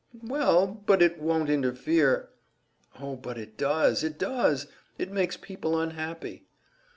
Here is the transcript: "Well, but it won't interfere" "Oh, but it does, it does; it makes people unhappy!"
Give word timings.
"Well, 0.23 0.65
but 0.87 1.03
it 1.03 1.19
won't 1.21 1.47
interfere" 1.51 2.29
"Oh, 2.99 3.15
but 3.15 3.37
it 3.37 3.55
does, 3.55 4.03
it 4.03 4.17
does; 4.17 4.65
it 4.97 5.11
makes 5.11 5.37
people 5.37 5.79
unhappy!" 5.79 6.47